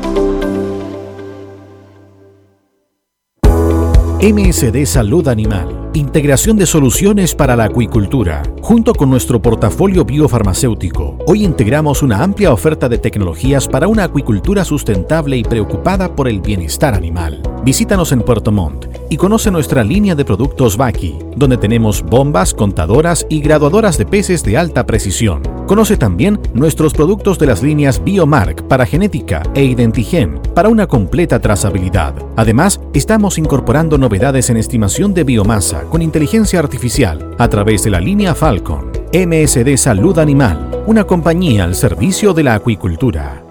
MSD 4.23 4.85
Salud 4.85 5.27
Animal. 5.29 5.89
Integración 5.95 6.59
de 6.59 6.67
soluciones 6.67 7.35
para 7.35 7.57
la 7.57 7.65
acuicultura. 7.65 8.43
Junto 8.61 8.93
con 8.93 9.09
nuestro 9.09 9.41
portafolio 9.41 10.05
biofarmacéutico, 10.05 11.17
hoy 11.27 11.43
integramos 11.43 12.03
una 12.03 12.23
amplia 12.23 12.53
oferta 12.53 12.87
de 12.91 12.99
tecnologías 12.99 13.67
para 13.67 13.89
una 13.89 14.05
acuicultura 14.05 14.63
sustentable 14.63 15.39
y 15.39 15.43
preocupada 15.43 16.15
por 16.15 16.29
el 16.29 16.43
bienestar 16.43 16.93
animal. 16.93 17.43
Visítanos 17.63 18.11
en 18.13 18.23
Puerto 18.23 18.51
Montt 18.51 18.87
y 19.11 19.19
conoce 19.19 19.51
nuestra 19.51 19.85
línea 19.85 20.15
de 20.15 20.25
productos 20.25 20.79
Baki, 20.79 21.19
donde 21.37 21.59
tenemos 21.59 22.03
bombas, 22.03 22.55
contadoras 22.55 23.27
y 23.29 23.41
graduadoras 23.41 23.99
de 23.99 24.07
peces 24.07 24.43
de 24.43 24.57
alta 24.57 24.87
precisión. 24.87 25.43
Conoce 25.67 25.99
también 25.99 26.41
nuestros 26.55 26.95
productos 26.95 27.39
de 27.39 27.47
las 27.47 27.63
líneas 27.63 28.03
Biomark 28.03 28.67
para 28.67 28.87
genética 28.87 29.43
e 29.55 29.63
Identigen 29.63 30.41
para 30.55 30.71
una 30.71 30.87
completa 30.87 31.39
trazabilidad. 31.39 32.15
Además, 32.37 32.81
estamos 32.95 33.37
incorporando 33.37 33.99
novedades 33.99 34.49
en 34.49 34.57
estimación 34.57 35.13
de 35.13 35.25
biomasa 35.25 35.83
con 35.83 36.01
inteligencia 36.01 36.61
artificial 36.61 37.35
a 37.39 37.49
través 37.49 37.85
de 37.85 37.91
la 37.91 38.01
línea 38.01 38.35
Falcon. 38.35 38.91
MSD 39.13 39.77
Salud 39.77 40.19
Animal, 40.19 40.85
una 40.87 41.05
compañía 41.05 41.65
al 41.65 41.75
servicio 41.75 42.33
de 42.33 42.45
la 42.45 42.55
acuicultura. 42.55 43.50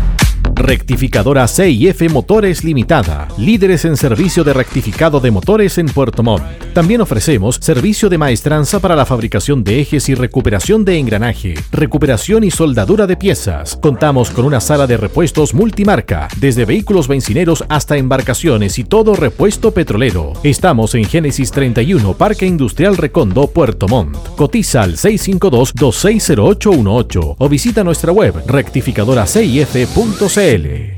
Rectificadora 0.55 1.47
CIF 1.49 2.09
Motores 2.09 2.63
Limitada, 2.63 3.27
líderes 3.37 3.83
en 3.83 3.97
servicio 3.97 4.45
de 4.45 4.53
rectificado 4.53 5.19
de 5.19 5.29
motores 5.29 5.77
en 5.77 5.87
Puerto 5.87 6.23
Montt. 6.23 6.45
También 6.73 7.01
ofrecemos 7.01 7.57
servicio 7.61 8.07
de 8.07 8.17
maestranza 8.17 8.79
para 8.79 8.95
la 8.95 9.05
fabricación 9.05 9.65
de 9.65 9.81
ejes 9.81 10.07
y 10.07 10.15
recuperación 10.15 10.85
de 10.85 10.97
engranaje, 10.97 11.55
recuperación 11.73 12.45
y 12.45 12.51
soldadura 12.51 13.05
de 13.05 13.17
piezas. 13.17 13.77
Contamos 13.81 14.31
con 14.31 14.45
una 14.45 14.61
sala 14.61 14.87
de 14.87 14.95
repuestos 14.95 15.53
multimarca, 15.53 16.29
desde 16.37 16.63
vehículos 16.63 17.09
bencineros 17.09 17.65
hasta 17.67 17.97
embarcaciones 17.97 18.79
y 18.79 18.85
todo 18.85 19.13
repuesto 19.13 19.71
petrolero. 19.71 20.31
Estamos 20.43 20.95
en 20.95 21.03
Génesis 21.03 21.51
31, 21.51 22.13
Parque 22.13 22.45
Industrial 22.45 22.95
Recondo, 22.95 23.47
Puerto 23.47 23.89
Montt. 23.89 24.15
Cotiza 24.37 24.83
al 24.83 24.95
652-260818 24.95 27.35
o 27.37 27.49
visita 27.49 27.83
nuestra 27.83 28.13
web 28.13 28.41
rectificadoracif.cl. 28.47 30.44
L. 30.45 30.94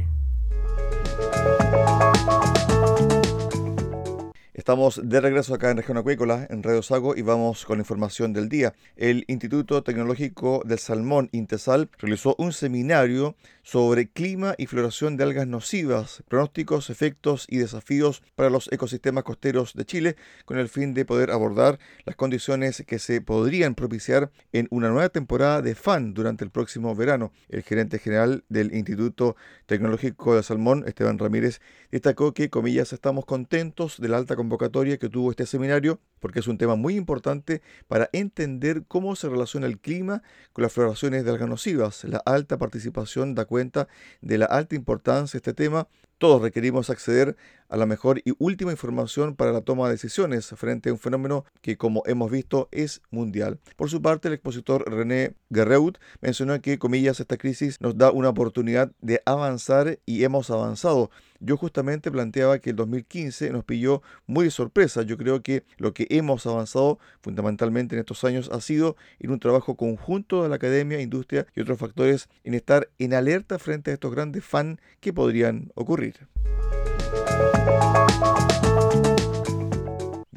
Estamos 4.68 5.00
de 5.02 5.22
regreso 5.22 5.54
acá 5.54 5.72
en 5.72 5.78
Región 5.78 5.96
Acuícola, 5.96 6.46
en 6.50 6.62
Radio 6.62 6.82
Sago, 6.82 7.16
y 7.16 7.22
vamos 7.22 7.64
con 7.64 7.78
la 7.78 7.84
información 7.84 8.34
del 8.34 8.50
día. 8.50 8.74
El 8.98 9.24
Instituto 9.30 9.82
Tecnológico 9.82 10.62
del 10.66 10.78
Salmón, 10.78 11.30
Intesal, 11.32 11.90
realizó 12.00 12.36
un 12.38 12.52
seminario 12.52 13.38
sobre 13.64 14.10
clima 14.10 14.56
y 14.58 14.66
floración 14.66 15.16
de 15.16 15.24
algas 15.24 15.48
nocivas, 15.48 16.22
pronósticos, 16.28 16.90
efectos 16.90 17.46
y 17.50 17.58
desafíos 17.60 18.22
para 18.36 18.50
los 18.50 18.70
ecosistemas 18.72 19.24
costeros 19.24 19.74
de 19.74 19.86
Chile, 19.86 20.16
con 20.44 20.58
el 20.58 20.68
fin 20.68 20.94
de 20.94 21.06
poder 21.06 21.32
abordar 21.32 21.80
las 22.04 22.18
condiciones 22.18 22.84
que 22.86 23.00
se 23.00 23.22
podrían 23.22 23.74
propiciar 23.74 24.32
en 24.52 24.68
una 24.70 24.90
nueva 24.90 25.08
temporada 25.08 25.62
de 25.62 25.76
FAN 25.76 26.14
durante 26.14 26.44
el 26.44 26.52
próximo 26.52 26.94
verano. 26.94 27.32
El 27.48 27.64
gerente 27.64 28.00
general 28.00 28.44
del 28.50 28.74
Instituto 28.74 29.38
Tecnológico 29.66 30.36
del 30.36 30.44
Salmón, 30.44 30.84
Esteban 30.88 31.20
Ramírez, 31.20 31.62
destacó 31.90 32.34
que, 32.34 32.50
comillas, 32.50 32.92
estamos 32.92 33.24
contentos 33.24 33.98
de 34.00 34.10
la 34.10 34.18
alta 34.18 34.36
convocatoria 34.36 34.57
que 34.58 35.10
tuvo 35.10 35.32
este 35.32 35.46
seminario, 35.46 36.00
porque 36.20 36.40
es 36.40 36.48
un 36.48 36.58
tema 36.58 36.76
muy 36.76 36.96
importante 36.96 37.62
para 37.88 38.10
entender 38.14 38.84
cómo 38.88 39.16
se 39.16 39.30
relaciona 39.30 39.68
el 39.68 39.80
clima 39.80 40.24
con 40.54 40.64
las 40.64 40.74
floraciones 40.74 41.24
de 41.24 41.32
algas 41.32 41.50
nocivas. 41.50 42.04
La 42.04 42.22
alta 42.26 42.58
participación 42.58 43.36
da 43.36 43.46
cuenta 43.46 43.88
de 44.22 44.38
la 44.38 44.46
alta 44.46 44.76
importancia 44.76 45.38
de 45.38 45.40
este 45.40 45.54
tema 45.54 45.88
todos 46.18 46.42
requerimos 46.42 46.90
acceder 46.90 47.38
a 47.70 47.78
la 47.78 47.86
mejor 47.86 48.22
y 48.26 48.34
última 48.40 48.72
información 48.72 49.36
para 49.36 49.52
la 49.52 49.62
toma 49.62 49.86
de 49.86 49.94
decisiones 49.94 50.48
frente 50.56 50.90
a 50.90 50.94
un 50.94 51.00
fenómeno 51.00 51.46
que, 51.62 51.78
como 51.78 52.04
hemos 52.06 52.32
visto, 52.32 52.70
es 52.72 53.02
mundial. 53.12 53.60
Por 53.76 53.90
su 53.90 54.02
parte, 54.02 54.28
el 54.28 54.36
expositor 54.36 54.90
René 54.90 55.34
Guerreut 55.50 55.98
mencionó 56.22 56.62
que, 56.62 56.80
comillas, 56.80 57.20
esta 57.20 57.38
crisis 57.38 57.80
nos 57.82 57.98
da 57.98 58.12
una 58.12 58.30
oportunidad 58.30 58.92
de 59.02 59.22
avanzar 59.26 60.00
y 60.06 60.24
hemos 60.24 60.50
avanzado. 60.50 61.10
Yo 61.40 61.58
justamente 61.58 62.12
planteaba 62.12 62.60
que 62.60 62.72
el 62.72 62.76
2015 62.76 63.52
nos 63.52 63.64
pilló 63.64 64.02
muy 64.26 64.46
de 64.46 64.52
sorpresa. 64.52 65.04
Yo 65.04 65.18
creo 65.18 65.42
que 65.44 65.64
lo 65.78 65.94
que 65.94 66.08
hemos 66.10 66.46
avanzado 66.48 67.00
fundamentalmente 67.22 67.96
en 67.96 68.00
estos 68.00 68.24
años 68.24 68.50
ha 68.52 68.62
sido 68.62 68.96
en 69.20 69.32
un 69.32 69.40
trabajo 69.40 69.76
conjunto 69.76 70.44
de 70.44 70.50
la 70.50 70.56
academia, 70.56 71.02
industria 71.02 71.46
y 71.56 71.62
otros 71.62 71.78
factores 71.78 72.30
en 72.44 72.54
estar 72.54 72.90
en 72.98 73.14
alerta 73.14 73.60
frente 73.60 73.92
a 73.92 73.94
estos 73.94 74.12
grandes 74.12 74.44
fans 74.44 74.80
que 75.00 75.14
podrían 75.14 75.72
ocurrir. 75.76 76.28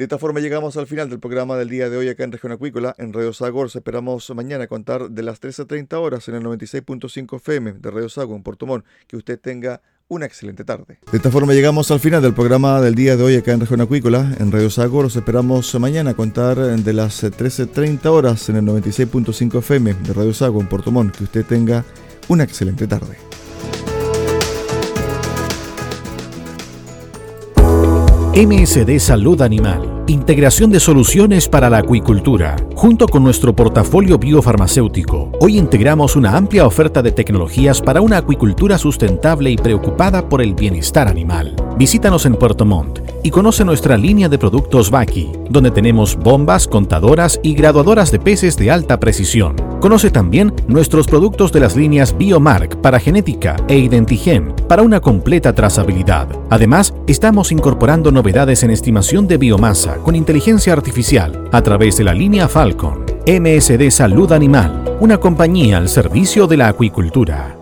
De 0.01 0.05
esta 0.05 0.17
forma 0.17 0.41
llegamos 0.41 0.79
al 0.79 0.87
final 0.87 1.11
del 1.11 1.21
programa 1.21 1.59
del 1.59 1.69
día 1.69 1.91
de 1.91 1.99
hoy 1.99 2.09
acá 2.09 2.25
en 2.25 2.33
Región 2.33 2.53
Acuícola, 2.53 2.95
en 2.97 3.13
Radio 3.13 3.35
Sago. 3.35 3.67
esperamos 3.67 4.31
mañana 4.35 4.67
contar 4.67 5.11
de 5.11 5.23
las 5.23 5.43
13.30 5.43 5.93
horas 5.93 6.27
en 6.29 6.37
el 6.37 6.43
96.5 6.43 7.37
FM 7.37 7.75
de 7.75 7.91
Radio 7.91 8.09
Sago 8.09 8.35
en 8.35 8.43
Portomón. 8.43 8.83
Que 9.07 9.19
usted 9.19 9.39
tenga 9.39 9.83
una 10.09 10.25
excelente 10.25 10.65
tarde. 10.65 11.01
De 11.13 11.17
esta 11.19 11.31
forma 11.31 11.53
llegamos 11.53 11.91
al 11.91 12.01
final 12.01 12.23
del 12.23 12.33
programa 12.33 12.81
del 12.81 12.95
día 12.95 13.15
de 13.15 13.25
hoy 13.25 13.37
acá 13.37 13.53
en 13.53 13.61
Región 13.61 13.83
Acuícola, 13.83 14.35
en 14.39 14.51
Radio 14.51 14.71
Sago. 14.71 15.05
esperamos 15.05 15.75
mañana 15.75 16.15
contar 16.15 16.57
de 16.57 16.93
las 16.95 17.23
13.30 17.23 18.07
horas 18.07 18.49
en 18.49 18.57
el 18.57 18.65
96.5 18.65 19.59
FM 19.59 19.93
de 19.93 20.13
Radio 20.15 20.33
Sago 20.33 20.63
en 20.63 20.67
Portomón. 20.67 21.11
Que 21.11 21.25
usted 21.25 21.45
tenga 21.45 21.85
una 22.29 22.45
excelente 22.45 22.87
tarde. 22.87 23.19
MSD 28.33 29.01
Salud 29.01 29.43
Animal. 29.43 30.05
Integración 30.07 30.71
de 30.71 30.79
soluciones 30.79 31.49
para 31.49 31.69
la 31.69 31.79
acuicultura. 31.79 32.55
Junto 32.77 33.09
con 33.09 33.25
nuestro 33.25 33.57
portafolio 33.57 34.19
biofarmacéutico, 34.19 35.33
hoy 35.41 35.59
integramos 35.59 36.15
una 36.15 36.37
amplia 36.37 36.65
oferta 36.65 37.03
de 37.03 37.11
tecnologías 37.11 37.83
para 37.83 38.01
una 38.01 38.19
acuicultura 38.19 38.79
sustentable 38.79 39.51
y 39.51 39.57
preocupada 39.57 40.29
por 40.29 40.43
el 40.43 40.55
bienestar 40.55 41.09
animal. 41.09 41.57
Visítanos 41.77 42.25
en 42.25 42.37
Puerto 42.37 42.65
Montt 42.65 43.01
y 43.25 43.31
conoce 43.31 43.65
nuestra 43.65 43.97
línea 43.97 44.29
de 44.29 44.39
productos 44.39 44.93
Baki, 44.93 45.33
donde 45.51 45.73
tenemos 45.73 46.15
bombas, 46.15 46.69
contadoras 46.69 47.41
y 47.43 47.55
graduadoras 47.55 48.13
de 48.13 48.21
peces 48.21 48.57
de 48.57 48.71
alta 48.71 49.01
precisión. 49.01 49.70
Conoce 49.81 50.11
también 50.11 50.53
nuestros 50.69 51.07
productos 51.07 51.53
de 51.53 51.61
las 51.61 51.75
líneas 51.75 52.17
Biomark 52.17 52.83
para 52.83 53.01
genética 53.01 53.57
e 53.67 53.79
Identigen 53.79 54.55
para 54.69 54.83
una 54.83 55.01
completa 55.01 55.55
trazabilidad. 55.55 56.29
Además, 56.51 56.93
estamos 57.07 57.51
incorporando 57.51 58.13
novedades 58.13 58.63
en 58.63 58.71
estimación 58.71 59.27
de 59.27 59.39
biomasa 59.39 59.97
con 59.97 60.15
inteligencia 60.15 60.75
artificial 60.75 61.49
a 61.51 61.63
través 61.63 61.97
de 61.97 62.05
la 62.05 62.13
línea 62.13 62.47
Falcon. 62.47 63.07
MSD 63.27 63.91
Salud 63.91 64.33
Animal, 64.33 64.99
una 65.01 65.19
compañía 65.19 65.79
al 65.79 65.89
servicio 65.89 66.47
de 66.47 66.59
la 66.59 66.69
acuicultura. 66.69 67.60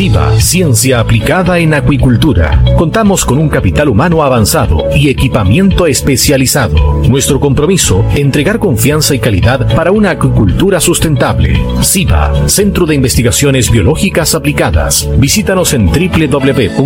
SIVA, 0.00 0.40
Ciencia 0.40 0.98
Aplicada 0.98 1.58
en 1.58 1.74
Acuicultura. 1.74 2.64
Contamos 2.78 3.26
con 3.26 3.36
un 3.36 3.50
capital 3.50 3.90
humano 3.90 4.22
avanzado 4.22 4.86
y 4.96 5.10
equipamiento 5.10 5.86
especializado. 5.86 7.02
Nuestro 7.06 7.38
compromiso, 7.38 8.02
entregar 8.14 8.58
confianza 8.58 9.14
y 9.14 9.18
calidad 9.18 9.76
para 9.76 9.92
una 9.92 10.12
acuicultura 10.12 10.80
sustentable. 10.80 11.62
SIVA, 11.82 12.48
Centro 12.48 12.86
de 12.86 12.94
Investigaciones 12.94 13.70
Biológicas 13.70 14.34
Aplicadas. 14.34 15.06
Visítanos 15.18 15.74
en 15.74 15.84
www.siva.cl. 15.88 16.80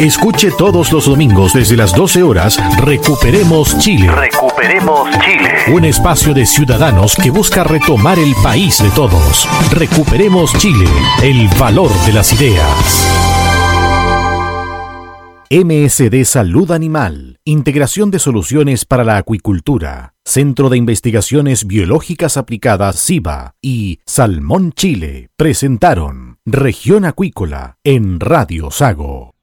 Escuche 0.00 0.50
todos 0.56 0.92
los 0.92 1.04
domingos 1.04 1.52
desde 1.52 1.76
las 1.76 1.94
12 1.94 2.22
horas 2.22 2.58
Recuperemos 2.78 3.76
Chile. 3.80 4.10
Recuperemos 4.10 5.10
Chile. 5.18 5.74
Un 5.74 5.84
espacio 5.84 6.32
de 6.32 6.46
ciudadanos 6.46 7.14
que 7.14 7.30
busca 7.30 7.64
retomar 7.64 8.18
el 8.18 8.34
país 8.42 8.82
de 8.82 8.88
todos. 8.92 9.46
Recuperemos 9.70 10.54
Chile, 10.54 10.86
el 11.22 11.48
valor 11.58 11.90
de 12.06 12.14
las 12.14 12.32
ideas. 12.32 13.06
MSD 15.50 16.24
Salud 16.24 16.70
Animal, 16.70 17.38
Integración 17.44 18.10
de 18.10 18.20
Soluciones 18.20 18.86
para 18.86 19.04
la 19.04 19.18
Acuicultura, 19.18 20.14
Centro 20.24 20.70
de 20.70 20.78
Investigaciones 20.78 21.66
Biológicas 21.66 22.38
Aplicadas 22.38 22.96
SIBA 23.00 23.56
y 23.60 23.98
Salmón 24.06 24.72
Chile 24.72 25.28
presentaron 25.36 26.38
Región 26.46 27.04
Acuícola 27.04 27.76
en 27.84 28.18
Radio 28.18 28.70
Sago. 28.70 29.34